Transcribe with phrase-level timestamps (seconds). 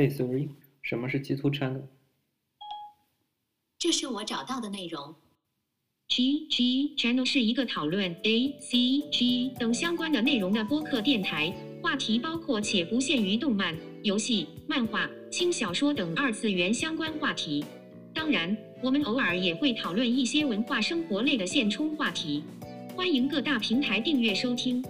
[0.00, 0.48] Hey Siri，
[0.80, 1.82] 什么是 G Two Channel？
[3.78, 5.14] 这是我找到的内容。
[6.08, 17.62] G G Channel 是一个讨论 A C G 等相关的内容的播客电台，话题包括且不限于动漫、游戏、漫画、轻小说等二次元相关话题。
[18.14, 22.42] 当然，我们偶尔也会讨论一些文化生活类的现充话题。
[22.96, 24.82] 欢迎各大平台订阅收听。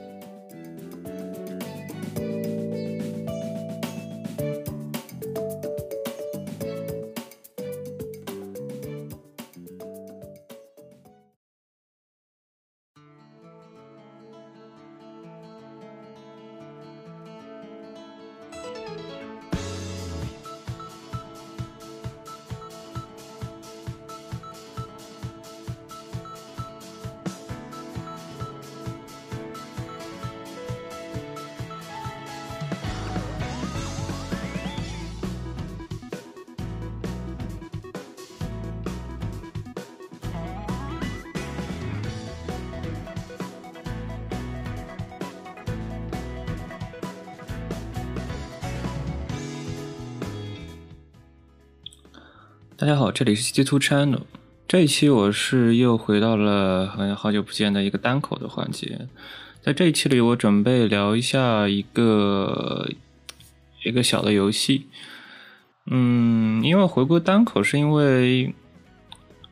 [52.81, 54.23] 大家好，这里是 G Two Channel。
[54.67, 59.07] 这一期我是又回到了好像好久不见的一个单口的环节。
[59.61, 62.89] 在这一期里，我准备聊一下一个
[63.85, 64.87] 一个小的游戏。
[65.91, 68.55] 嗯，因为回归单口是因为，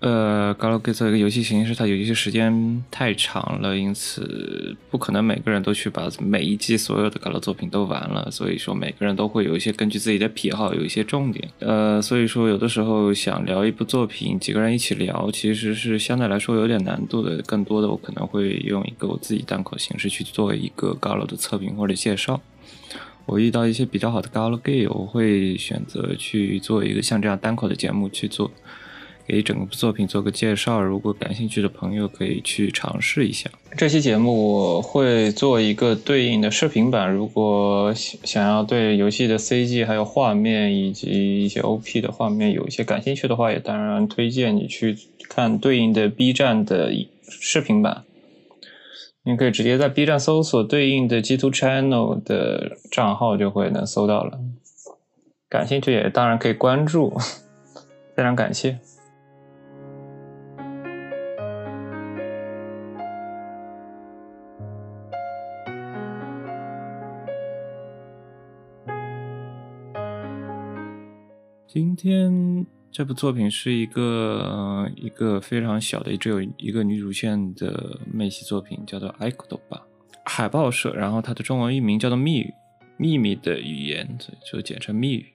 [0.01, 11.49] 呃 g a l a g a 这个游戏形式它游戏时间太长了，因此不可能每个人都去把每一季所有的 g a l a 作品都玩了，所以说每个人都会有一些根据自己的癖好有一些重点。
[11.59, 17.43] 呃，所以说有的时候想聊一部作品，几个人一起聊，其实是相对来说有点难度的。
[17.43, 22.41] 更多的我可能会用一个我自己单口形式去做一个 g a l a 的测评或者介绍。
[23.27, 28.51] 我遇到一些比较好的 Galgame，我会选择去做一个像这样单口的节目去做，
[29.29, 30.81] 给整个作品做个介绍。
[30.81, 33.51] 如果感兴趣的朋友可以去尝试一下。
[33.77, 44.97] 这期节目我会做一个对应的视频版，如果想要对游戏的 CG 还有画面以及一些 OP 的画面有一些感兴趣的话，也当然推荐你去
[45.29, 46.91] 看对应的 B 站的
[47.29, 48.05] 视频版。
[49.25, 54.41] 你可以直接在 B 站搜索对应的 G Two Channel 的账号，就会能搜到了。
[55.51, 57.15] 感兴趣也当然可以关注，
[58.17, 58.79] 非常感谢。
[71.78, 74.04] 今天这部作品是一个、
[74.52, 79.78] 呃、一个非常小的，只有一个女主线的妹系作品，叫做《爱コドバ》
[80.26, 82.54] 海报社，然后它的中文译名叫做《密语》，
[82.98, 84.18] 秘密的语言，
[84.52, 85.26] 就简称密语。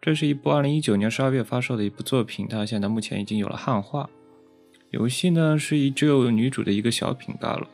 [0.00, 4.08] 这是一部二零一九年十二月发售的一部作品，它现在目前已经有了汉化。
[4.90, 7.68] 游戏呢是一只有女主的一个小品嘎了。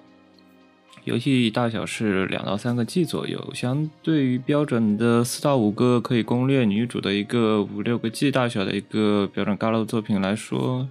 [1.07, 10.90] 游戏大小是两到三个 G 左右，相对于标准的四到五个可以攻略女主的一个五六个 G 大小的一个标准 Galo 作品来说，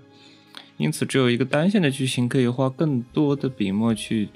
[0.78, 4.30] 因此只有一个单线的剧情可以花更多的笔墨去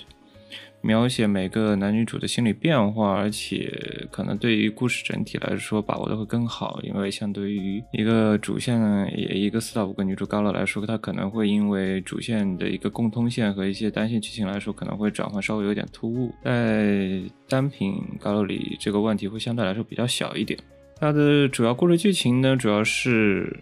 [0.82, 3.70] 描写每个男女主的心理变化，而且
[4.10, 8.80] 可能对于故事整体来说把握的会更好，因为相对于一个主线
[9.16, 16.34] 也一个四到五个女主高楼来说，它可能会因为主线的一个共通线和一些单线剧情来说，可能会转换稍微有点突兀。
[16.44, 20.58] 在单品高楼里，这个问题会相对来说比较小一点。
[20.98, 23.60] 它的主要故事剧情呢，主要是。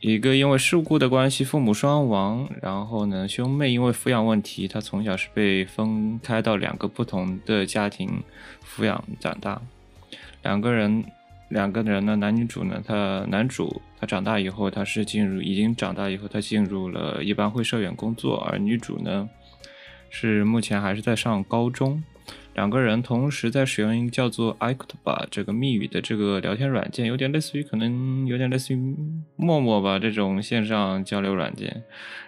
[0.00, 8.22] 一个因为事故的关系，父母双亡，然后呢，兄妹因为抚养问题，他从小是被分开到两个不同的家庭
[8.64, 9.60] 抚养长大。
[10.42, 11.04] 两个人，
[11.50, 19.28] 两个人呢，男女主呢，他男主他长大以后，他是进入已经长大以后，他进入了一般会社员工作，而女主呢，
[20.08, 22.02] 是目前还是在上高中。
[22.54, 28.96] 两个人同时在使用一个叫做 iKutba 这个密语的这个聊天软件，有点类似于可能有点类似于
[29.36, 31.82] 陌陌吧这种线上交流软件。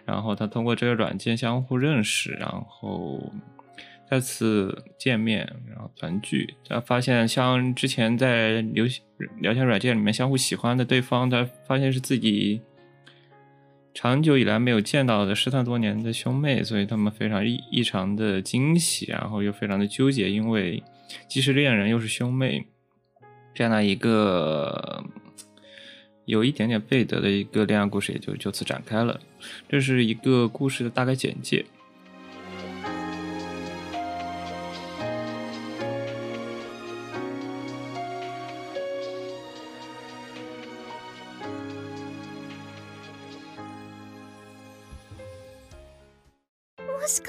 [0.05, 3.33] 然后他通过这个软件相互认识，然后
[4.09, 6.55] 再次见面，然后团聚。
[6.69, 8.85] 他发现像之前在聊
[9.41, 12.61] 聊天软件里面相互喜欢的对方，他发现是自己。
[13.95, 20.83] 长久以来没有见到的失散多年的兄妹，所以他们非常异异常的惊喜，然后又非常的纠结，因为
[21.29, 22.65] 既是恋人又是兄妹，
[23.55, 25.05] 这样的一个
[26.25, 29.21] 有一点点背德的一个恋爱故事也就就此展开了。
[29.69, 31.65] 这是一个故事的大概简介。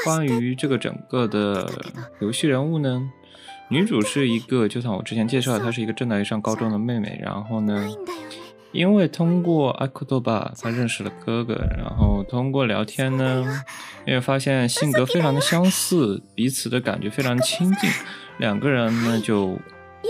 [0.03, 1.69] 关于这个整个的
[2.19, 3.01] 游戏人物呢，
[3.69, 7.19] 女主是一个，就像我之前介绍的，她是一个正在上高中的妹妹。
[7.23, 7.87] 然后呢，
[8.71, 11.53] 因为通过阿库多巴，她认识了哥哥。
[11.77, 13.45] 然后通过聊天呢，
[14.05, 17.89] 因为发现性格非常的相似，彼此的感觉非常亲近，
[18.37, 19.57] 两个人呢就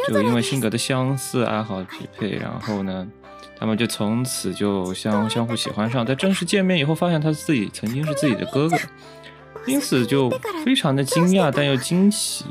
[0.10, 3.08] 就因为性格的相似，爱好匹配，然后呢。
[3.56, 8.76] 他们就从此就相相互喜欢上，在正式见面以后，发现他自己曾经是自己的哥哥，
[9.66, 10.30] 因此就
[10.64, 12.46] 非常的惊讶，但又惊喜。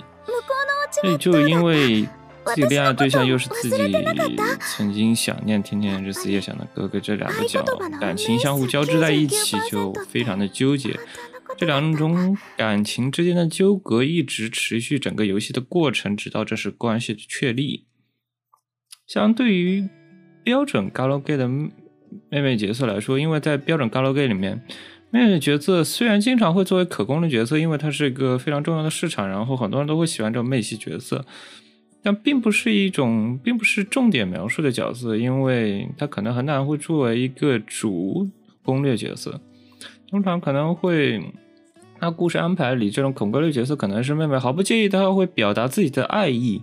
[1.01, 2.03] 所以就因为
[2.45, 3.95] 自己恋爱对象又是自己
[4.77, 7.65] 曾经想念、天天日思夜想的哥哥，这两个角
[8.01, 10.99] 感情相互交织在一起，就非常的纠结。
[11.57, 17.87] 这两种感情之间的纠葛一直持续整个游戏的过程，直到这是关系的确立。
[19.07, 19.89] 相对于。
[20.45, 24.61] 标准 galgame 的妹妹角色来说，因为在标准 galgame 里面，
[25.13, 31.23] 妹妹角色虽然经常会作为可攻的角色，因为它是一个非常重要的市场，然后很多人都会喜欢这种妹系角色，
[32.03, 38.27] 但并不是一种，并不是重点描述的角色，因为它可能很难会作为一个主
[38.63, 39.39] 攻略角色，
[40.09, 41.23] 通常可能会，
[42.01, 46.63] 那故事安排里这种恐攻略角色可能是妹妹毫不介意，她会表达自己的爱意，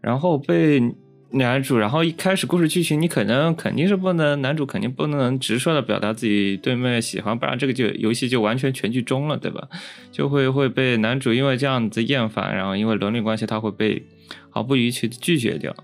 [0.00, 0.92] 然后被。
[1.36, 9.68] 男主，然后一开始故事剧情，你可能肯定是不能，男主肯定不能直率的表达自己对妹妹喜欢，不然这个就游戏就完全全剧终了，对吧？
[10.12, 14.04] 就会会被男主因为这样子厌烦，然后因为伦理关系，他会被
[14.48, 15.74] 毫不逾矩的拒绝掉。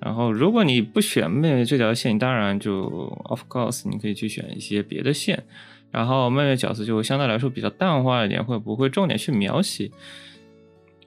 [0.00, 2.84] 然后如果你不选妹妹这条线，当然就
[3.24, 5.44] of course 你可以去选一些别的线，
[5.90, 9.90] 然后妹妹角色就相对来说比较淡化一点，会不会重点去描写？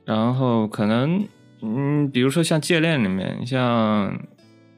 [0.05, 1.27] 然后可能。
[1.61, 4.19] 嗯，比如说像戒恋里面，像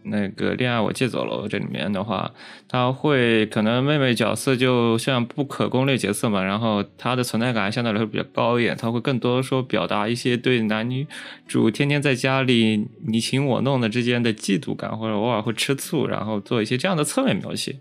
[0.04, 2.32] 那个恋爱我借走了这里面的话，
[2.70, 11.06] 他会可能妹妹角色就像不可攻略角色嘛，然后他的存在感相对来说比较高一点，他会更多说表达一些对男女
[11.46, 17.76] 主天天在家里你情我弄的之间的嫉妒感，或者偶尔会吃醋，然后做一些这样的侧面描写。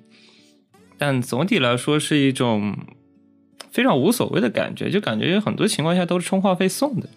[0.99, 2.77] 但总体来说是一种
[3.71, 7.09] 非常无所谓的感觉，就感觉很多情况下都是充话费送的。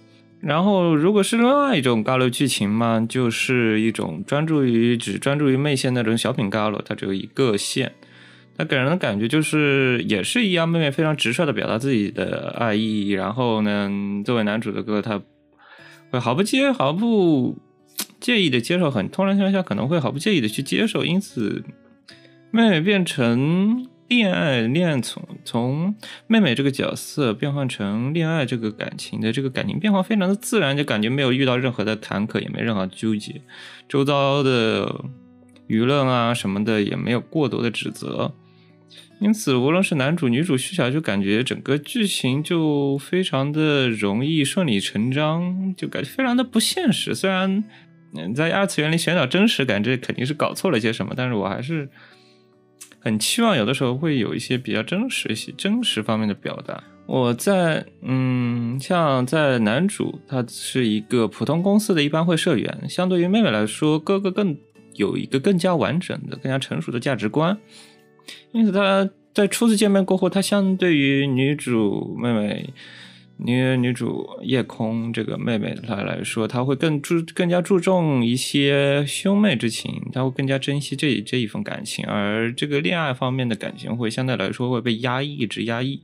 [0.41, 7.91] 然后，如果是另外一种 Galo 剧情嘛，就是一种专注于只专注于妹线那种小品 Galo，它只有一个线，
[8.57, 13.91] 它给人的感觉就是也是一样，妹妹非常直率的表达自己的爱意，然后呢，
[14.23, 15.21] 作为男主的哥，他
[16.09, 17.57] 会毫不介毫不
[18.21, 21.63] 介意的接受，很通常情况下可能会毫不介意的去接受，因此
[22.51, 23.87] 妹妹变成。
[24.09, 25.95] 恋爱恋爱从从
[26.25, 33.39] 妹妹这个角色变换成恋爱这个感情的这个感情变化非常的自然，就感觉没有遇到任何的坎坷，也没任何纠结，
[33.87, 35.05] 周遭的
[35.67, 38.33] 舆论啊什么的也没有过多的指责，
[39.21, 47.13] 因此无论是男主女主续小，就感觉整个剧情就非常的容易顺理成章，就感觉非常的不现实。
[47.13, 47.63] 虽然
[48.33, 51.87] 在二次元里寻找真实感，这肯定是搞错了些什么，但是我还是。
[52.99, 56.83] 很期望有的时候会有一些比较真实一、些真实方面的表达。
[57.05, 64.55] 我在嗯，像在男主，他是一个普通公司的一般会社员，相对于妹妹来说，哥哥更
[64.93, 67.57] 有一个更加完整的、更加成熟的价值观，
[68.51, 72.73] 因此他在初次见面过后，他相对于女主妹妹。
[73.41, 86.01] 女女主夜空这个妹妹她来说，她会更注更加注重一些兄妹之情，她会更加珍惜这这一份感情，而这个恋爱方面的感情会相对来说会被压抑，一直压抑。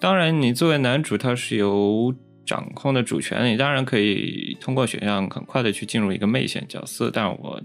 [0.00, 2.14] 当然，你作为男主，他是有
[2.46, 7.62] 掌控的主权，你当然可以通过选项很快的去进入一个妹线角色，但我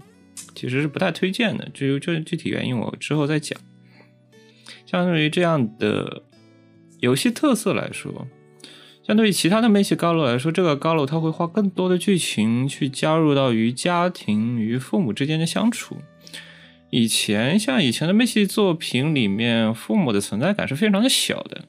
[0.54, 3.58] 其实是不太推荐的，至于这具体原因，我之后再讲。
[4.84, 6.22] 相对于这样的
[7.00, 8.28] 游戏特色来说。
[9.08, 15.96] 相对于其他的妹系高楼来说，这个高楼它会花更多的剧情去加入到与家庭与父母之间的相处。
[16.90, 21.62] 以前像以前的妹系作品里面，父母的存在感是非常的小的。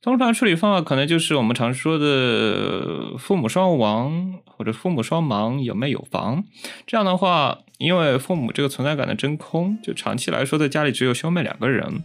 [0.00, 6.42] 通常处理方法可能就是我们常说的父母双亡或者父母双亡有妹有房。
[6.86, 12.02] 这样的话，因为父母这个存在感的真空，就长期来说在家里只有兄妹两个人。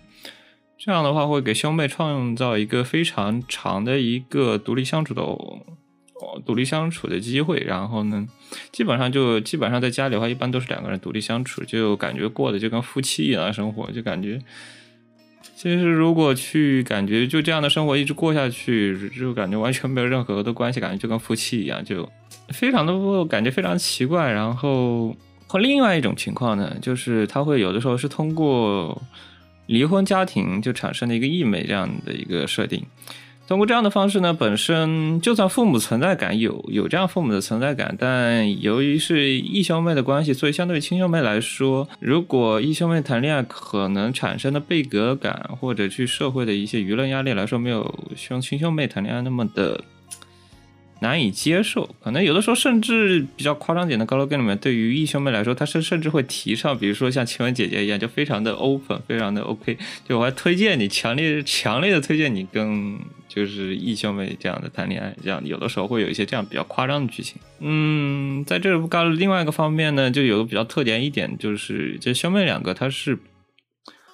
[0.85, 5.63] 这样的话会给兄妹创造一个非常长的一个独立相处的哦，
[6.45, 7.63] 独立相处的机会。
[7.65, 8.27] 然后呢，
[8.73, 14.37] 基本上就基本上在家里的话，一般都是两个人独立相处，就感觉过的就跟夫妻一样的生活，就感觉
[15.55, 22.11] 其实如果去感觉就这样的生活一直过下去，就感觉完全没有任何的关系，感觉就跟夫妻一样，就
[22.49, 24.29] 非常的感觉非常奇怪。
[24.29, 25.15] 然后
[25.47, 29.01] 和另外一种情况呢，就是他会有的时候是通过。
[29.65, 32.85] 离婚家庭就产生了一个异妹这样的一个设定。
[33.45, 49.83] 通过这样的方式呢，本身就算父母存在感有有这样父母的存在感，但由于是异兄妹的关系，所以相对于亲兄妹来说，如果异兄妹谈恋爱可能产生的被隔感，或者去社会的一些舆论压力来说，没有兄亲兄妹谈恋爱那么的。
[51.03, 67.35] 难以接受，可能有的时候甚至比较夸张点的高楼跟里面，对于异兄妹来说，他是甚至会提倡，比如说像晴雯姐姐一样，就非常的 open，非常的 OK，就我还推荐你，强烈强烈的推荐你跟就是异兄妹这样的谈恋爱，这样有的时候会有一些这样比较夸张的剧情。
[67.59, 73.19] 嗯，在这部高另外一个方面呢，就有个比较特点一点，就是这兄妹两个他是。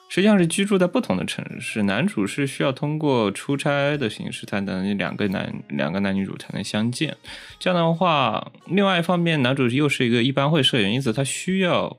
[0.09, 7.15] 实际上是居住在不同的城市，男主是需要通过出差的形式才能两个男两个男女主才能相见。
[7.59, 11.97] 这样的话，另外一方面，男主又是一个一般会社员，因此他需要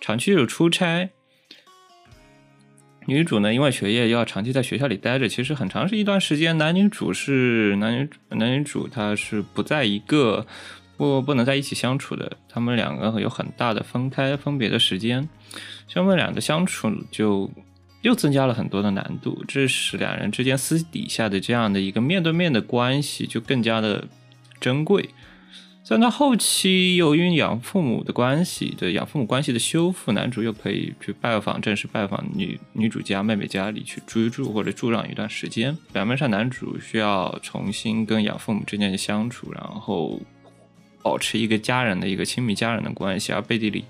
[0.00, 1.10] 长期有出差。
[3.06, 10.46] 女主呢，因为学业要长期在学校里待着，其实很长是一段时间，男女主是男女男女主他是不在一个
[11.00, 15.26] 不不能在一起相处的，他们两个有很大的分开分别的时间。
[15.88, 17.50] 兄妹俩的相处就
[18.02, 24.08] 又增加了很多的难度，这使两人之间私底下的这样的一个面对面的关系就更加的
[24.60, 25.08] 珍贵。
[25.82, 35.74] 在那后期，由于养父母的关系，对养父母关系的修复，男主又可以去拜访，正式拜访女女主家妹妹家里去居住或者住上一段时间。
[35.94, 40.20] 表面上，男主需要重新跟养父母之间的相处，然后
[41.02, 43.84] 保持一个家人的一个亲密家人的关系，而背地里。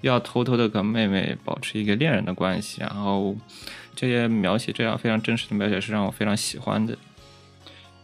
[0.00, 3.36] 要偷偷的跟妹妹保持一个恋人的关系，然后
[3.96, 6.96] 这些描写这样非常真实的描写是让我非常喜欢的。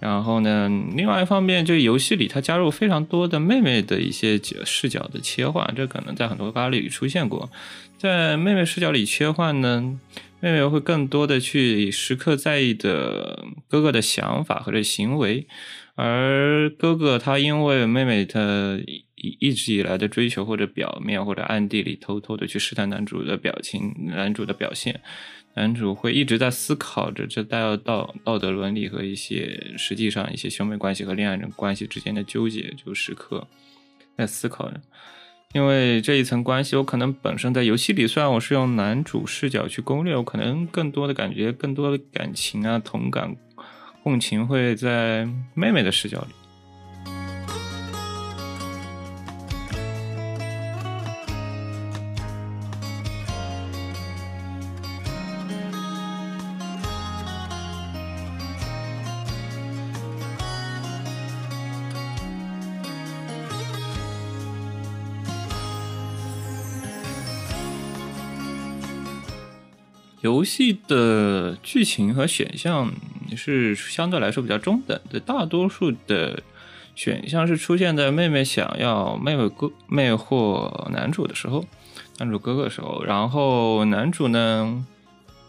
[0.01, 7.49] 然后呢，另外一方面，就游戏里它加入非常多的妹妹的一些视角的切换，这可能在很多咖喱里出现过。
[7.97, 9.97] 在妹妹视角里切换呢，
[10.41, 15.47] 妹妹会更多的去时刻在意的哥哥的想法或者行为，
[15.95, 18.79] 而哥哥他因为妹妹他。
[19.17, 25.01] 一一直以来的追求，或者表面或者暗地里偷偷的去试探男主的表情、男主的表现，
[25.55, 33.49] 男主会一直在思考着这带道道德伦理和一些实际上一些兄妹关系和恋爱人关系之间的纠结，就时刻
[34.19, 34.79] 在思考着。
[35.55, 43.35] 因为这一层关系，我可能本身在游戏里，虽然我是用男主视角去攻略，我可能更多的感觉、更多的感情啊、同感、
[44.05, 46.35] 共情会在妹妹的视角里。
[70.21, 72.93] 游戏的剧情和选项
[73.37, 76.43] 是相对来说比较中等的，大多数的
[76.95, 81.65] 选项是出现在妹妹想要妹妹哥魅惑男主的时候，
[82.19, 84.85] 男主哥哥的时候，然后男主呢，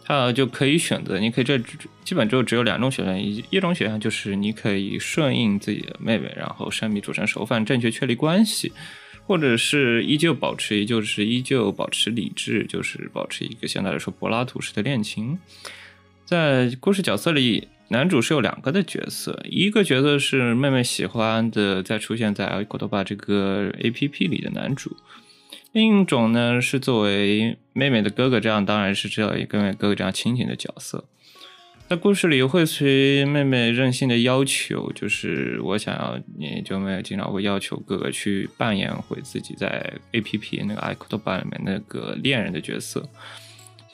[0.04, 1.58] 他就可以选择，你可以这
[2.04, 8.72] 基本就只有两种选项，一一种选项就是你可以顺应自己的妹妹，然后生米煮成熟饭，正确确立关系。
[9.28, 15.36] 或者是依旧保持，就是依旧保持理智，就是保持一个相对来说柏拉图式的恋情。
[16.24, 24.90] 在故事角色里，男主是有两个的角色，一个角色是妹妹喜欢的，在出现在《古多巴》这个 A P P 里的男主；
[25.70, 31.04] 另一种呢是作为妹妹的哥哥，这样当然是这样一个哥哥这样亲情的角色。
[31.88, 43.08] 在故事里会随妹妹任性的要求，就是我想要你，就没有经常会要求哥哥去扮演回自己在 A P P 那个 i q o 版里面那个恋人的角色。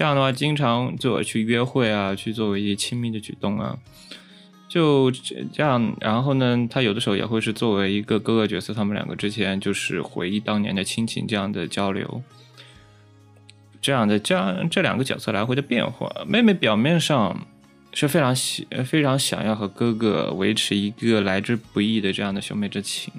[0.02, 3.78] 这样的话，经常就去约会啊，去作为一些亲密的举动啊，
[4.68, 5.94] 就这样。
[6.00, 12.20] 然后呢，他有的时候也会是作为一个哥哥角色，他们两个之前就是回忆当年的亲情这样的交流，
[13.80, 16.12] 这样的这样这两个角色来回的变化。
[16.26, 17.46] 妹妹表面上。
[17.94, 23.12] 是非常喜非常想要和哥哥维持一个来之不易的这样的兄妹之情，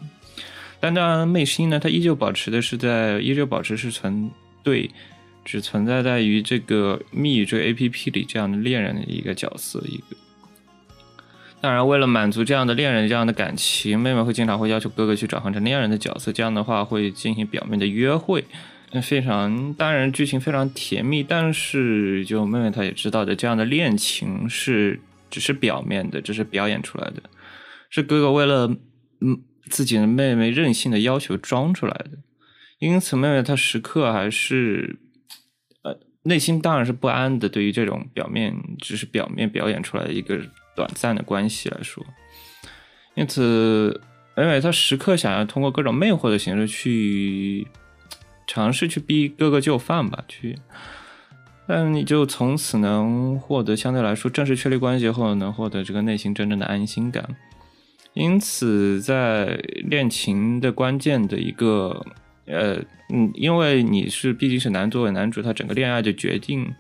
[0.80, 4.32] 但当然内心呢，他依旧保持的是在依旧保持是存
[4.64, 4.90] 对，
[5.44, 10.16] 只存在在于这个密语这 A P P 里这样的恋人的一个角色一个。
[11.62, 18.44] 当然，为了满足这样的恋人这样的感情，妹妹会经常会要求哥哥去转换成恋人的角色，这样的话会进行表面的约会。
[19.02, 25.00] 非常，当然剧情非常甜蜜，但是就妹妹她也知道的，这样的恋情是
[25.32, 27.24] 只是表面的，只是表演出来的，
[27.90, 28.68] 是哥哥为了
[29.22, 32.12] 嗯自己的妹妹任性的要求装出来的。
[32.78, 35.00] 因此，妹妹她时刻还是
[36.24, 37.48] 内心当然是不安的。
[37.48, 40.40] 对于这种表面只是表面表演出来的一个
[40.76, 42.04] 短暂的关系来说，
[43.16, 44.02] 因此，
[44.36, 47.68] 因为他时刻想要通过各种魅惑的形式去
[48.48, 50.58] 尝试去逼哥哥就范吧，去。
[51.66, 57.24] 但你就从此能获得相对来说正式确立关系后，能获得这个内心真正的安心感。
[58.14, 62.06] 因此，在恋情的关键的一个，
[62.46, 62.78] 呃，
[63.10, 66.74] 嗯，因为你是毕竟是男作为男主，他整个恋爱的决定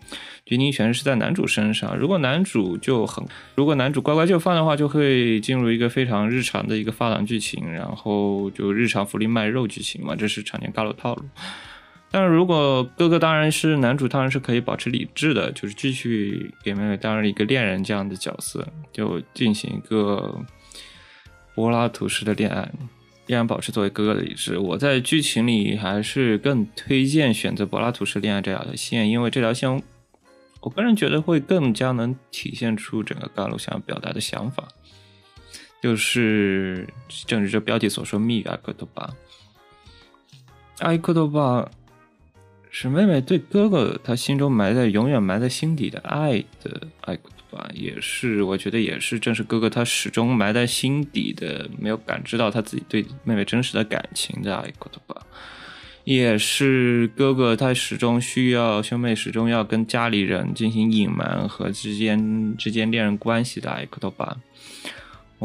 [0.45, 1.97] 决定权是在男主身上。
[1.97, 11.23] 如果男主就很，如果男主乖乖就范的话，就会进入一个非常日常的一个发廊剧情，然后就日常福利卖肉剧情嘛，这是常年尬路套路。
[12.11, 20.39] 但是如果哥哥当然是男主，当然是可以保持理智的，就是继续给妹妹当一个恋人这样的角色，就进行一个
[21.55, 22.69] 柏拉图式的恋爱，
[23.27, 24.57] 依然保持作为哥哥的理智。
[24.57, 29.81] 我在剧情里还是更推荐选择柏拉图式恋爱这条线，因为这条线
[30.61, 34.67] 我个人觉得会更加能体现出整个甘露想要表达的想法，
[35.81, 36.87] 就是
[37.25, 39.13] 正如这标题所说，蜜语阿克多巴，
[40.79, 41.69] 阿克多巴。
[42.75, 47.15] 是妹妹对哥哥，他心中埋在永远埋在心底的爱的爱
[47.51, 54.73] 吧，也是我觉得也是正是哥哥他始终埋在心底的，没有感知到他自己对妹妹真实的感情的爱
[55.05, 55.21] 吧，
[56.03, 63.85] 也是哥哥他始终需要兄妹始终要跟家里人进行隐瞒和之间之间恋人关系的爱
[64.17, 64.35] 吧。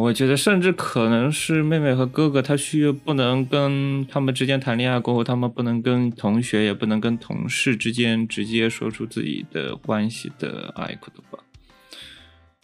[0.01, 11.39] 我觉得，甚至可能是妹妹和哥哥，他需要不能跟他们之间谈恋爱过后，他们不能跟同学，也不能跟同事之间直接说出自己的关系的爱可的吧。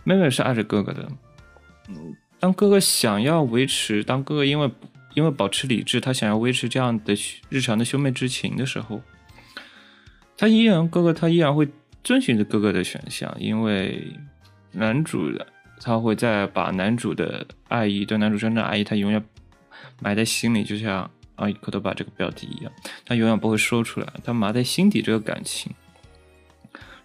[0.05, 1.09] 妹妹是爱着哥哥的，
[1.89, 4.71] 嗯，当哥哥想要维持，当哥哥因为
[5.15, 7.17] 因为保持理智，他想要维持这样的
[7.49, 9.03] 日常的兄妹之情的时候，
[10.37, 11.69] 他依然哥哥他依然会
[12.05, 14.07] 遵循着哥哥的选项，因为
[14.71, 15.45] 男主的。
[15.81, 19.23] 他会再把男主的爱意，对男主真正爱意，他永远
[20.01, 22.73] 埋在心里，就像啊，可都把这个标题一样，
[23.05, 25.73] 他永远不会说出来，他埋在心底这个感情，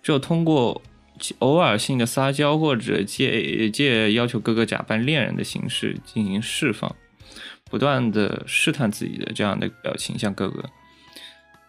[0.01, 0.81] 只有通过
[1.39, 6.95] 偶尔性的撒娇或者借借要求哥哥假扮恋人的形式进行释放，
[7.69, 10.63] 不断的试探自己的这样的表情，像哥哥，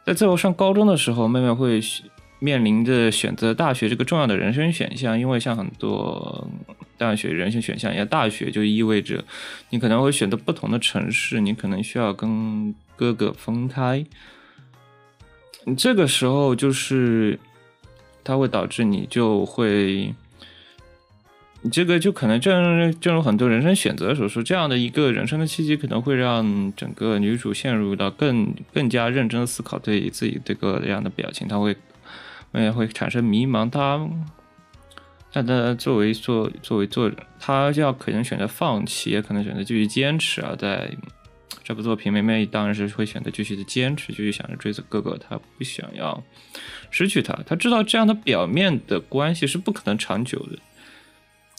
[0.07, 1.81] 在最后上高中的时候，妹妹会。
[2.43, 6.49] 面临着选择大学这个重要的人生选项，因为像很多
[7.01, 9.25] 大学人生选项一样，大学就意味着
[9.71, 14.05] 你可能会选择不同的城市，你可能需要跟哥哥分开。
[15.77, 17.41] 这个时候就是
[18.23, 20.15] 它会导致你就会，
[21.63, 31.75] 你这个就可能正正如很多人生选择所说，这样的一个人生的契机，可能会让整个女主陷入到更更加认真的思考对自己这个样的表情，她会。
[32.53, 34.05] 也会产生迷茫，他，
[35.33, 40.55] 但他作为作作为作者，他要可能选择放弃，也可能选择继续坚持啊。
[40.57, 40.91] 在
[41.63, 46.23] 这部作品，妹妹当然是会选择继续的坚持，继续想着追着哥哥，他不想要
[46.91, 50.59] 失去他，他知道这样的表面的关系是不可能长久的，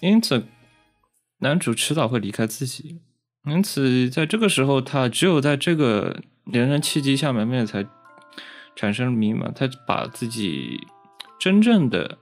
[0.01, 0.45] 因此
[1.39, 2.99] 男主迟早会离开自己，
[3.45, 7.86] 因此在这个时候，他只有在这个人生契机下，妹妹才。
[8.73, 10.79] 产生迷茫，他把自己
[11.38, 12.17] 真正的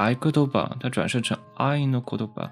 [0.00, 2.50] 爱戈多巴，他转生成爱诺戈多巴，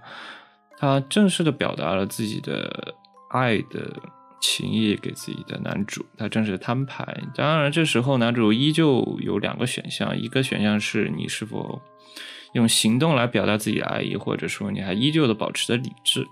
[0.76, 2.94] 他正式的表达了自己的
[3.30, 3.90] 爱的
[4.38, 7.06] 情谊给自己的男主，他正式的摊牌。
[7.34, 11.80] 当然，这时候男主依旧有两个选项，一个选项是你是否
[12.52, 16.26] 用行动来表达自己的爱意，或者说你还依旧的保持着理智。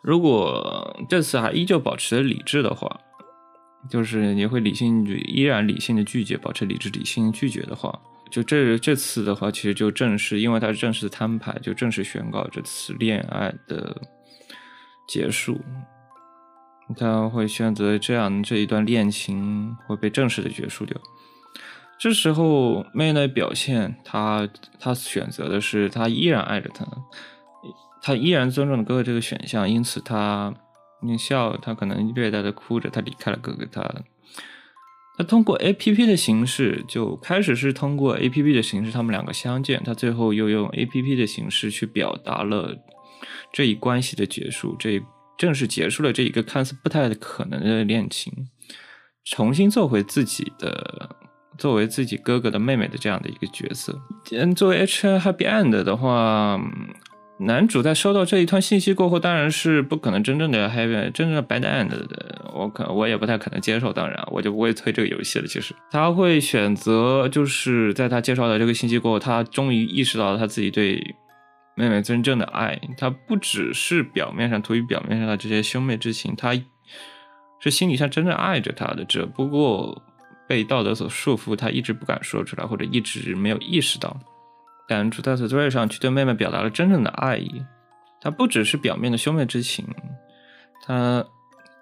[0.00, 3.00] 如果这次还依旧保持着理智的话。
[3.88, 7.96] 就是你会理性依然理性的拒绝，保持理智理性拒绝的话，
[8.30, 14.00] 就这这次的话，其实就正式，因为它是正式的摊牌，就正式宣告这次恋爱的
[15.08, 15.60] 结束。
[16.96, 20.96] 他会选择这样这一段恋情会被正式的结束掉。
[21.98, 26.86] 这时候妹的表现，他他选择的是他依然爱着他，
[28.02, 30.54] 他依然尊重哥哥这个选项，因此他。
[31.02, 33.66] 你笑，他可能略带的哭着，他离开了哥哥。
[33.70, 33.82] 他，
[35.18, 39.82] 他通过 A P P 的形式，就开始是通过 A P P 的形式，他们两个相见。
[39.84, 42.76] 他最后又用 A P P 的形式去表达了
[43.52, 45.02] 这一关系的结束，这
[45.38, 48.32] 正式结束了这一个看似不太可能的恋情，
[49.24, 51.16] 重新做回自己的，
[51.56, 53.98] 作为自己哥哥的妹妹的这样的一个角色。
[54.32, 56.60] 嗯，作为 H N Happy End 的话。
[57.38, 62.50] 男主在收到这一段信息过后，当然是不可能真正的 happy，真正的 bad end 的。
[62.54, 65.46] 我可我也不太可能接受，当然我就不会推这个游戏了。
[65.46, 71.14] 其实他会选择，就是在他介绍的这个信息过后，他终于意识到了他自己对
[71.74, 72.80] 妹妹真正的爱。
[72.96, 76.54] 他不只是表面上，图于表面上的这些兄妹之情，他
[77.60, 80.02] 是心理上真正爱着她的，只不过
[80.48, 84.16] 被道德所束缚，他一直不敢说出来，或者一直没有意识到。
[84.88, 87.64] 但主在此作业上去对妹妹表达了真正的爱意，
[88.20, 89.86] 他不只是表面的兄妹之情，
[90.82, 91.24] 他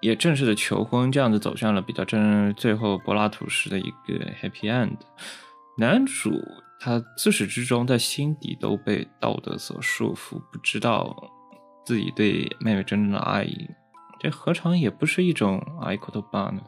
[0.01, 4.97] 也正式的求婚，这样子走向了比较真，最后柏拉图式的一个 happy end。
[5.77, 6.31] 男主
[6.79, 11.15] 他自始至终在心底都被道德所束缚，不知道
[11.85, 13.69] 自己对妹妹真正的爱意，
[14.19, 16.61] 这何尝也不是一种爱口的罢呢？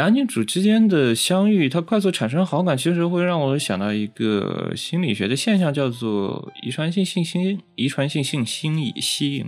[0.00, 9.44] 男女主之间的相遇，他快速产生好感，其实会让我想到一个心理学的现象，叫做遗传性性心遗传性性心理吸引。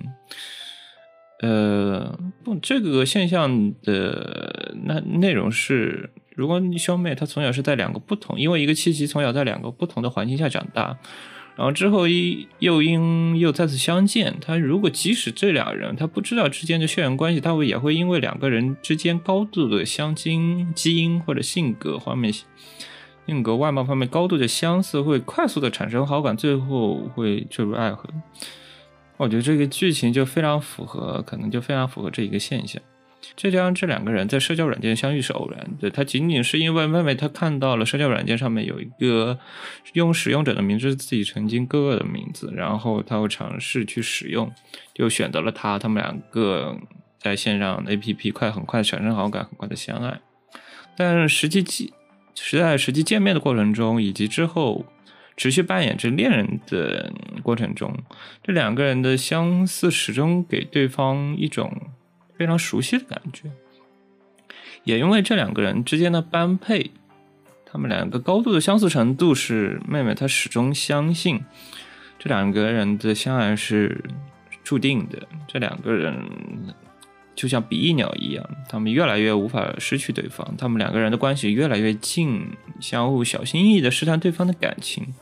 [1.40, 10.98] 呃，不，这个现象的那内容是，如果兄妹他从小是在两个不同，因为一个契机从小在两个不同的环境下长大。
[11.54, 22.32] 然后之后一又因又再次相见，他如果即使这两人他不知道之间的血缘关系，他会也会因为两个人之间高度的相近，基因或者性格方面、
[23.26, 28.08] 性格外貌方面高度的相似，会快速的产生好感，最后会坠入爱河。
[29.18, 32.82] 我觉得这个剧情就非常符合，可能就非常符合这一个现象。
[33.36, 39.38] 浙江这两个人在社交软件相遇是偶然的，他仅仅是因为妹妹她看到了社交软件上面有一个
[39.94, 44.52] 用使用者的名字自己曾经哥哥的名字，然后他会尝试去使用，
[44.92, 46.76] 就选择了他，他们两个
[47.18, 50.20] 在线上 APP 快很快产生好感，很快的相爱，
[50.96, 51.88] 但实际见
[52.34, 54.84] 实在实际见面的过程中，以及之后
[55.36, 57.96] 持续扮演着恋人的过程中，
[58.42, 61.72] 这两个人的相似始终给对方一种。
[62.42, 63.48] 非常熟悉的感觉，
[64.82, 66.90] 也因为这两个人之间的般配，
[67.64, 71.40] 他们两个高度的相似程度，是妹妹她始终相信
[72.18, 74.04] 这两个人的相爱是
[74.64, 75.22] 注定的。
[75.46, 76.20] 这两个人
[77.36, 82.50] 就像比翼鸟一样，他们越来越无法失去对方，他们两个人的关系越来越近，
[82.80, 85.14] 相互小心翼翼的试探对方的感情。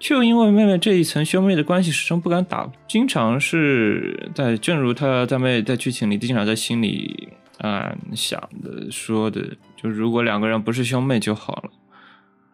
[0.00, 11.70] 却又因为妹妹这一层兄妹的关系始终不敢打，经常是在正如他在妹在剧情里经常在心里啊想的说的，就如果两个人不是兄妹就好了。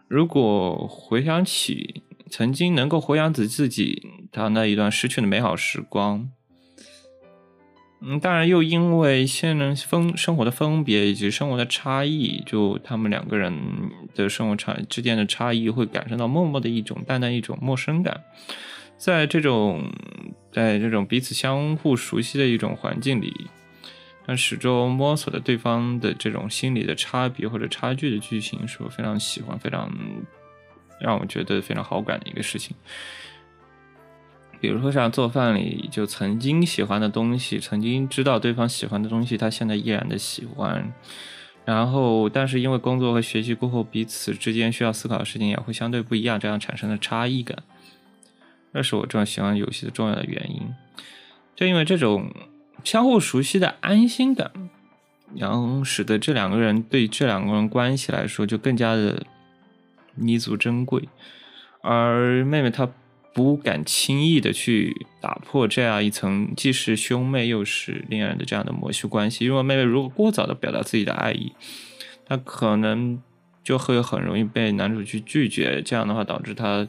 [0.08, 6.28] 如果回想起曾经能够回想起自己他那一段失去的美好时光。
[8.00, 13.52] 嗯，当然又因为现人分生活的分别以及生活的差异，就他们两个人
[14.14, 18.22] 的生活差之间的差异，会感受到默默的一种淡淡一种陌生感。
[18.98, 19.90] 在这种
[20.52, 23.32] 在这种彼此相互熟悉的一种环境里，
[24.26, 29.90] 但始终摸索着对方的这种心理的差别或者差距的剧情，是我非常喜欢、非常
[31.00, 32.76] 让我觉得非常好感的一个事情。
[34.58, 40.92] 比如说像做饭里，就曾经喜欢的东西，曾经知道对方喜欢的东西，他现在依然的喜欢。
[41.64, 47.58] 然后，但是因为工作和学习过后，彼此之间需要思考的事情也会相对不一样，这样产生的差异感，
[48.72, 50.62] 那是我这种喜欢游戏的重要的原因。
[51.54, 52.32] 就因为这种
[52.82, 54.50] 相互熟悉的安心感，
[55.34, 59.22] 然后使得这两个人对这两个人关系来说就更加的
[60.14, 61.08] 弥足珍贵。
[61.82, 62.88] 而妹妹她。
[63.36, 71.52] 不敢轻易的去打破这样一层既是兄妹又是恋人的这样的模式关系，因为妹妹如果过早的表达自己的爱意，
[72.24, 73.22] 她可能
[73.62, 76.88] 就会很容易被男主去拒绝，这样的话导致她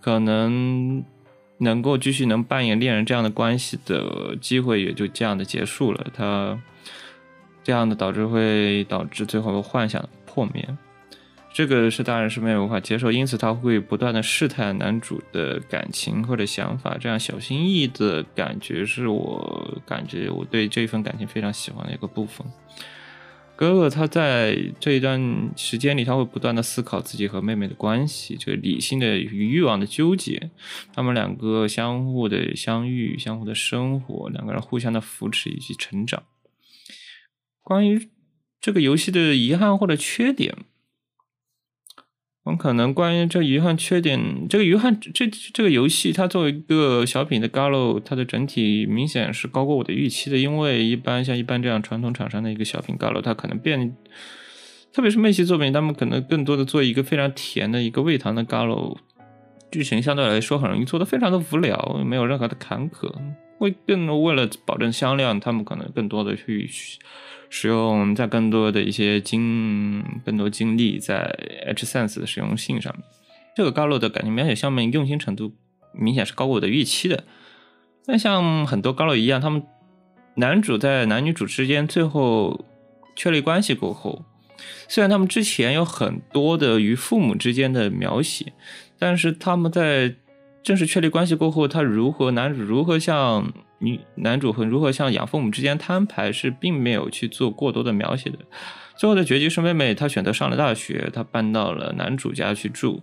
[0.00, 1.04] 可能
[1.58, 6.58] 能够继续能扮演恋人这样的关系的机会也就这样的结束了，他
[7.62, 10.66] 这样的导致会导致最后幻想破灭。
[11.54, 22.44] 这个是当然是没有无法接受，因此他会不断的试探男主的感情或者想法，这样小心翼翼的感觉是我感觉我对这一份感情非常喜欢的一个部分。
[23.54, 30.50] 哥哥他在这一段时间里，他会不断的思考自己和妹妹的关系，这个理性的与欲望的纠结，
[30.92, 36.24] 他们两个相互的相遇，相互的生活，两个人互相的扶持以及成长。
[37.62, 38.08] 关于
[38.60, 40.52] 这个游戏的遗憾或者缺点。
[42.44, 50.36] 我可能关于这遗憾缺点，这个遗憾这这个游戏它作为一个小品的 Galo，它的整体明显是高过我的预期的。
[50.36, 53.96] 因为一般像一般这样传统厂商的一个小品 Galo，它可能变，
[54.92, 58.98] 特别是妹系作品，他们可能更多的做一个非常甜的一个味糖的 Galo，
[59.72, 63.10] 剧情相对来说很容易做的非常的无聊，没有任何的坎坷。
[63.64, 66.70] 会更为了保证销量，他们可能更多的去。
[67.50, 71.20] 使用在更多的一些精更多精力在
[71.68, 73.04] H sense 的实用性上面，
[73.54, 75.52] 这个高露的感情描写上面用心程度
[75.92, 77.22] 明显是高过我的预期的。
[78.04, 79.62] 但像很多高露一样，他们
[80.34, 82.64] 男主在男女主之间最后
[83.14, 84.24] 确立关系过后，
[84.88, 88.52] 虽然他们之前有很多的与父母之间的描写，
[88.98, 90.16] 但是他们在
[90.64, 93.52] 正式确立关系过后，他如何男主如何向。
[93.80, 98.38] 女男主和如何向养父母之间摊牌是并没有去做过多的描写的。
[98.96, 103.02] 最后的结局是妹妹她选择上了大学，她搬到了男主家去住，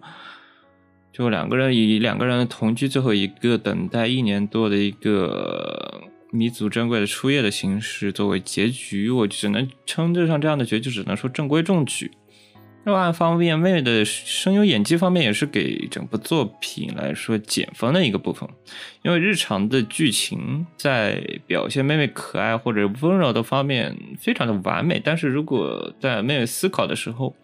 [1.14, 12.10] 就两个人以两个人同居，最后一个等待一年多的一个弥足珍贵的初夜的形式作为结局，我只能称得上这样的结局，只能说中规中矩。
[12.84, 18.50] 另外方面，妹妹的声优演技方面也是给整部作品来说减分的一个部分，
[19.04, 27.36] 因为日常的剧情在表现妹妹可爱或者温柔的方面非常的完美，但是如果在妹妹思考的时候，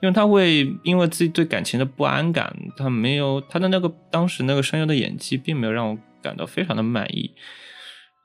[0.00, 7.34] 因为她会因为自己对感情的不安感，她没有她的那个当时那个声优的演技并没有让我感到非常的满意。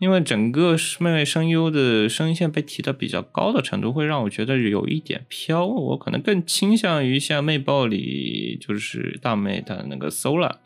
[0.03, 5.65] 因为整个妹妹声优的声线被提到比较高的程度，会让我觉得有一点飘。
[5.65, 10.57] 我可能更倾向于像妹爆里就是大妹她那个 Sola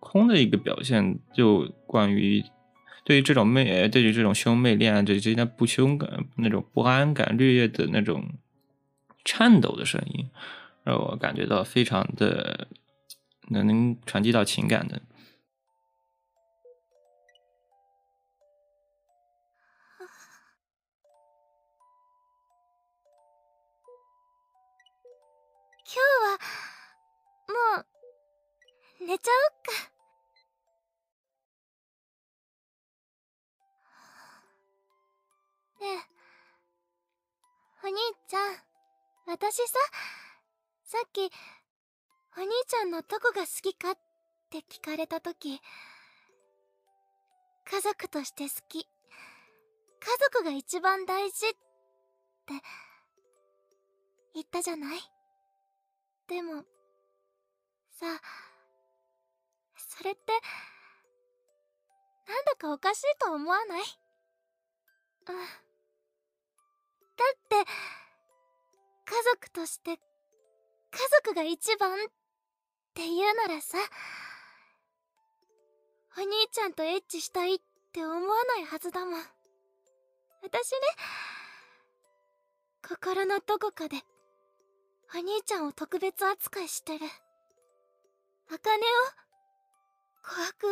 [0.00, 2.42] 空的一个表现，就关于
[3.04, 8.32] 对于这种妹，对于这种兄妹恋爱之间的不凶感、那种不安感、略略的那种
[9.24, 10.28] 颤抖的声音，
[10.82, 12.66] 让我感觉到非常的
[13.48, 15.00] 能传递到情感的。
[29.06, 29.72] 寝ちゃおっか。
[35.80, 36.12] ねえ。
[37.84, 37.96] お兄
[38.28, 38.54] ちゃん
[39.26, 39.78] 私さ
[40.84, 41.32] さっき
[42.36, 43.94] お兄ちゃんのどこが好きかっ
[44.50, 45.60] て聞かれた時
[47.64, 48.78] 家族として好き。
[48.84, 48.86] 家
[50.32, 51.56] 族が一番大事って
[54.34, 55.00] 言ったじゃない？
[56.28, 56.62] でも
[57.98, 58.06] さ
[60.02, 60.20] れって
[62.28, 63.80] なんだかおかしいと思わない？
[63.80, 65.36] うん。
[65.36, 65.44] だ
[67.34, 67.56] って
[69.04, 69.98] 家族として家
[71.24, 71.96] 族が一番っ
[72.94, 73.78] て言うならさ
[76.18, 77.58] お兄ちゃんとエッチしたいっ
[77.92, 79.20] て思わないはずだもん。
[80.42, 80.78] 私ね
[82.86, 83.96] 心のどこかで
[85.14, 87.06] お兄ちゃんを特別扱いしてる。
[88.50, 88.80] 茜を、
[90.22, 90.70] 琥珀を、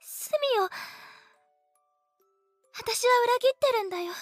[0.00, 0.68] 隅を、
[2.78, 4.12] 私は裏切ってるんだよ。
[4.12, 4.16] わ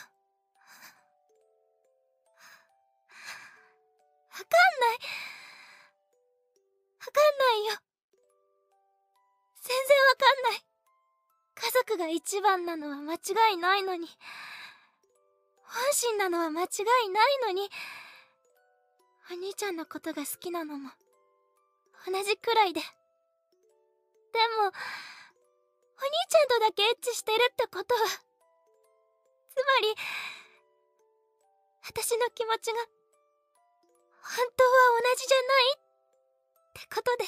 [4.38, 4.98] かんない。
[7.00, 7.78] わかんないよ。
[9.62, 10.64] 全然わかんない。
[11.54, 13.18] 家族が一番なのは間違
[13.54, 14.08] いないのに、
[15.62, 16.66] 本心なのは間違
[17.06, 17.70] いないのに、
[19.30, 20.90] お兄ちゃんのことが好きなのも
[22.06, 22.80] 同じくらいで
[24.36, 24.74] でもお兄
[26.28, 28.00] ちゃんとだけエッチしてるってことは。
[29.48, 29.94] つまり
[31.88, 32.78] 私の気持ちが
[34.20, 35.80] 本当は同じじゃないっ
[36.74, 37.24] てことで。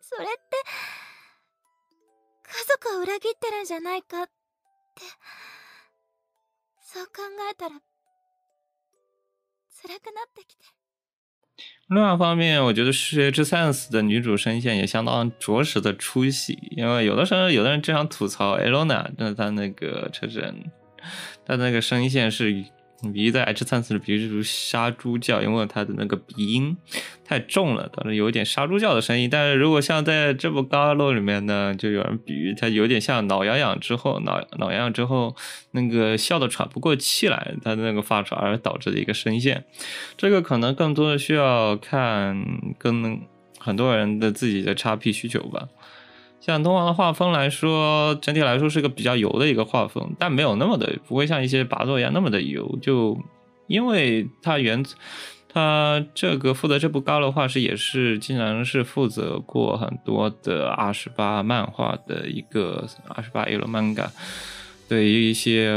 [0.00, 0.32] それって
[2.44, 4.32] 家族を裏切ってるんじゃないかって
[6.80, 7.12] そう考
[7.50, 7.82] えたら
[9.82, 10.64] 辛くなってきて。
[11.88, 20.64] 另外一方面，我觉得《世界之 Sense》的女主声线也相当着实的出戏，因为有的时候有的人经常吐槽 Elona，，就是她那个车神，
[21.46, 22.64] 她那个声线是。
[23.12, 26.76] 鼻在 H 三四，比如杀猪叫，因为它的那个鼻音
[27.24, 29.30] 太重了，导致有一点杀猪叫的声音。
[29.30, 35.36] 但是如果像在这部高露里面呢，就有人比喻它有点像挠痒痒之后，挠挠痒痒之后
[35.70, 39.64] 那个笑的喘不过气来，它的那个发出而导致的一个声线。
[40.16, 42.44] 这个可能更多的需要看
[42.78, 43.20] 跟
[43.58, 45.68] 很多人的自己的叉 P 需求吧。
[46.40, 52.78] 像东王的画风来说，整体来说是个比较油的一个画风，但没有那么的，不会像一些拔座一样那么的油。
[52.80, 53.18] 就
[53.66, 54.82] 因为它原
[55.50, 64.08] 他这个负责这部高的画师也是，经常是负责过很多的二十八漫画的一个二十八 L manga，
[64.88, 65.74] 对于一些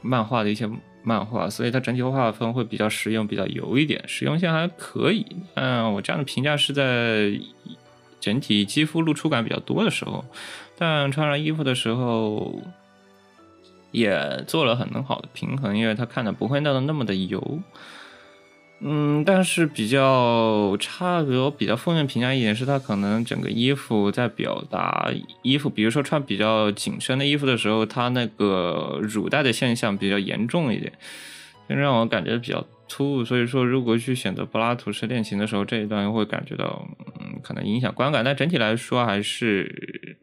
[0.00, 0.68] 漫画的一些
[1.02, 5.26] 漫画，所以它整体画风会比较实用，比较油一点，实用性还可以。
[5.54, 7.32] 嗯，我这样的评价是在
[8.24, 10.24] 整体肌肤露出感比较多的时候，
[10.78, 12.58] 但穿上衣服的时候
[13.90, 17.60] 也做了很好的平衡，因为它看着不会闹得那么的油。
[18.80, 25.10] 嗯，但是比较差，的，我比较负面评价一点是，它可能整个衣服在表达
[25.42, 30.90] 衣服，比如说穿比较紧身的衣服的时候，它那个乳带的现象比较严重一点，
[31.68, 33.24] 就让我感觉比较突兀。
[33.24, 36.88] 所以说，如果去选择柏拉图式恋情的时候，这一段会感觉到，
[37.20, 38.24] 嗯，可能影响观感。
[38.24, 40.18] 但整体来说还是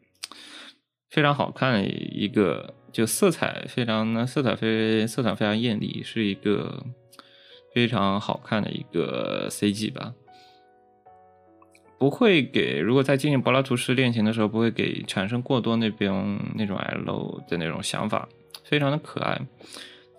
[1.10, 6.84] 非常好看的一个，就色彩非常，色彩非色彩非常艳丽，是一个。
[7.74, 10.12] 非常好看的一个 CG 吧，
[11.98, 16.12] 不会给如果在进行柏拉图式恋情的时候，不会给产生过多那边
[16.54, 18.28] 那种 L 的那种想法，
[18.62, 19.40] 非常的可爱，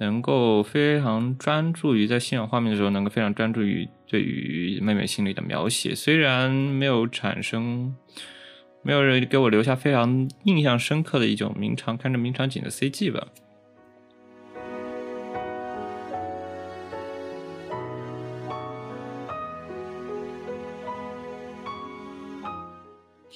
[0.03, 7.95] 能够非常专注于在欣赏画面的时候，能够非常专注于对于妹妹心里的描写，虽然没有产生，
[8.81, 13.27] 没有人给我留下非常印象深刻的一种名场看着名场景的 CG 吧。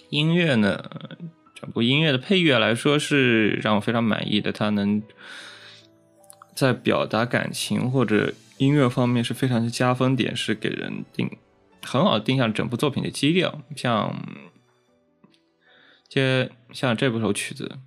[0.10, 0.84] 音乐呢，
[1.56, 5.02] 整部音乐的配乐来说是让我非常满意的，它能
[6.58, 11.30] 在表达感情或者音乐方面是非常的加分点，是给人定
[11.84, 13.62] 很好定下整部作品的基调。
[13.76, 14.26] 像，
[16.10, 17.78] 接像这部首曲子。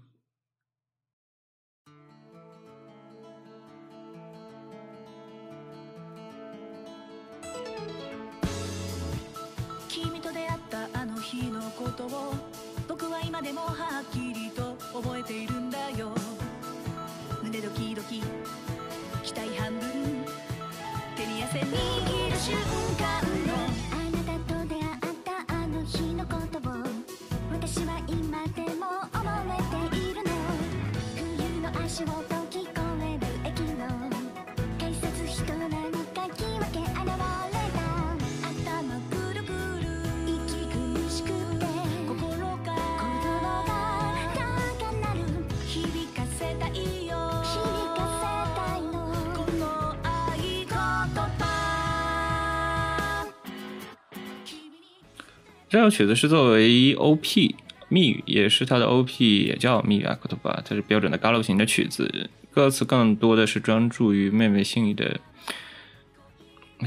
[55.71, 57.55] 这首曲子是作为 OP
[57.89, 62.29] 密语，也是它的 OP，也叫密语阿克托巴，它是标准的嘎鲁型的曲子。
[62.51, 65.21] 歌词更多的是专注于妹妹心里的，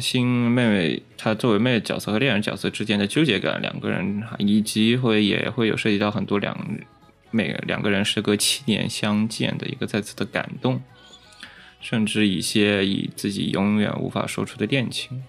[0.01, 6.53] 心妹妹她作为妹妹角色和恋人角色之间的纠结感，两个人以及会也会有涉及到很多两
[7.31, 10.81] 每两个人时隔七年相见的一个再次的感动，
[11.79, 15.23] 甚至一些以自己永远无法说出的恋情。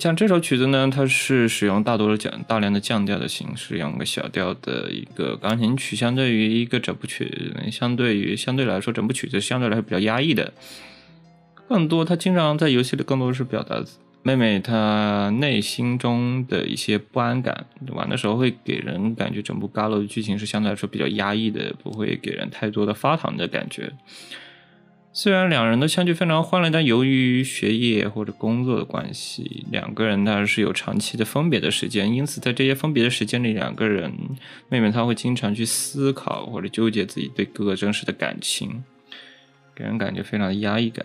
[0.00, 10.54] 像这首曲子呢，它是使用大多的降大量的降调的形式，用个小调的一个钢琴曲，相对于一个整部曲，相对于相对来说，整部曲子相对来说比较压抑的。
[11.68, 13.84] 更多，他经常在游戏里更多是表达
[14.22, 17.66] 妹妹她内心中的一些不安感。
[17.88, 23.92] 玩的时候会给人感觉整部 Galo 的剧情是相对来说比较压抑的，不会给人太多的发糖的感觉。
[25.12, 32.14] 虽然两人都相聚非常欢乐，但由于学业或者工作的关系，两个人他是有长期的分别的时间。
[32.14, 34.12] 因此，在这些分别的时间里，两个人
[34.68, 38.84] 妹妹她会经常去思考或者纠结自己对哥哥真实的感情，
[39.74, 41.04] 给人感觉非常的压抑感。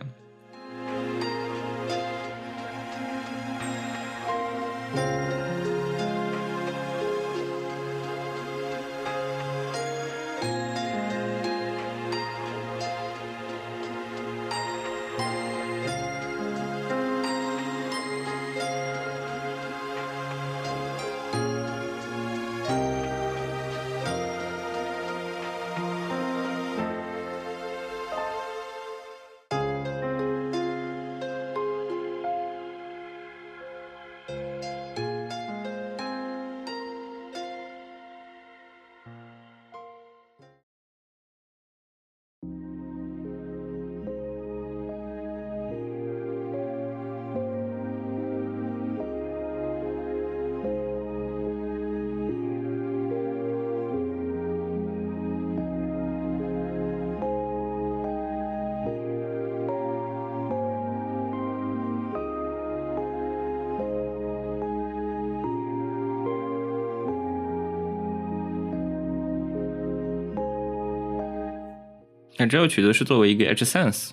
[72.38, 74.12] 那这首曲子是作为一个 H Sense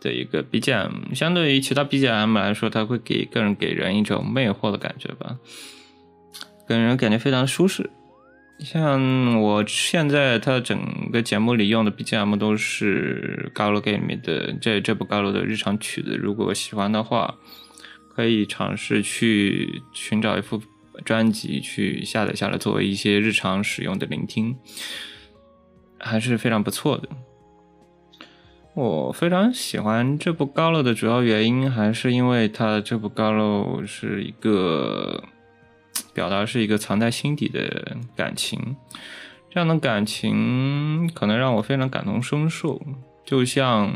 [0.00, 5.36] 的一个 BGM，相对于其他 BGM 来说，它会给个人给人一种魅惑的感觉吧，
[6.68, 7.90] 给人感觉非常舒适。
[8.60, 10.78] 像我现在它整
[11.10, 17.34] 个节目里用的 BGM 都是高楼 game 的这这部高楼的日常曲子，如果喜欢的话，
[18.14, 20.62] 可以尝试去寻找一副
[21.04, 24.56] 专辑去下载下来，作为一些日常使用的聆听，
[25.98, 27.08] 还是非常不错的。
[28.74, 35.24] 我非常喜欢这部高楼的主要原因，还是因为它这部高楼是一个。
[36.12, 38.76] 表达是一个藏在心底的感情，
[39.50, 42.80] 这样的感情可能让我非常感同身受，
[43.24, 43.92] 就像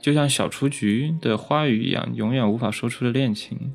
[0.00, 3.74] 就像小雏菊的花语一样，永远无法说出的恋情。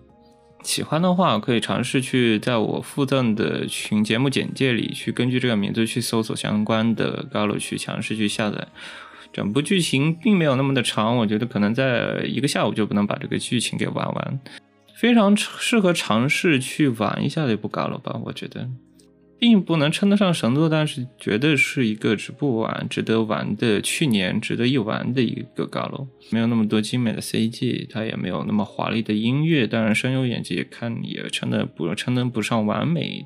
[0.63, 8.67] 喜欢的话，可以尝试去在我附赠的群节目简介里去根据这个名字去搜索相关的高楼去尝试去下载。
[9.31, 14.39] 整部剧情并没有那么的长，我觉得可能在一个下午就不能把这个剧情给玩完。
[14.95, 18.67] 非常适合尝试去玩一下的一部 GALO 吧，我觉得，
[19.37, 26.07] 并不能称得上神作，但是绝对是一个值不玩、值得玩的，去年值得一玩的一个 GALO。
[26.31, 33.23] 没有那么多精美的 CG，它也没有那么华丽的音乐，当然声优演技也看也称得不称得不上完美，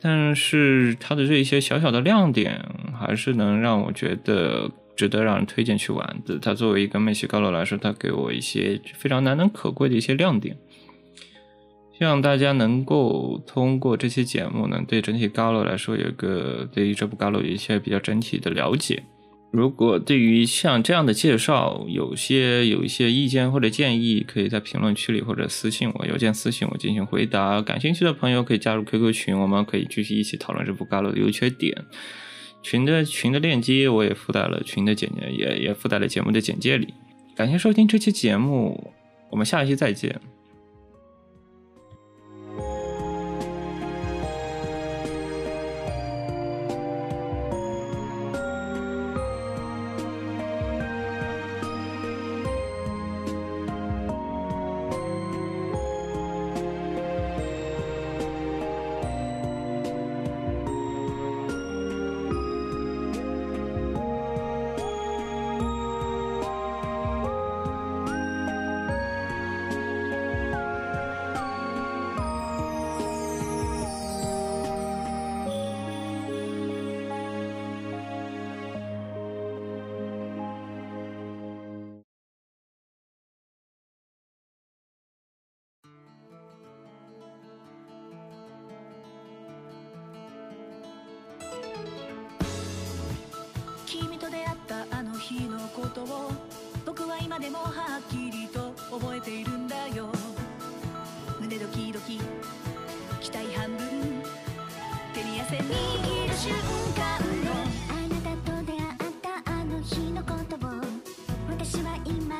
[0.00, 2.64] 但是它的这一些小小的亮点，
[2.98, 4.70] 还是能让我觉得。
[4.96, 6.38] 值得让人推荐去玩的。
[6.38, 10.58] 它作为一个美系高楼来说，它给我一些非常难能可贵的一些亮点。
[11.98, 19.02] 希望大家能够通过这期节目，呢对整体高楼来说有个对于这部高楼有一些比较整体的了解。
[19.50, 27.60] 如果对于像这样的介绍有些有一些意见或者建议，可以在评论区里或者私信我，邮件私信我进行回答。
[27.60, 31.76] 感兴趣的朋友可以加入 QQ 群，我们可以继续一起讨论这部高楼的优缺点。
[32.62, 36.94] 群的群的链接我也附在了群的简介，也也附在了节目的简介里。
[37.34, 38.92] 感谢收听这期节目，
[39.30, 40.20] 我们下一期再见。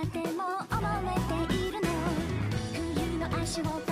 [0.06, 1.88] でも思えているの。
[2.72, 3.89] 冬の足音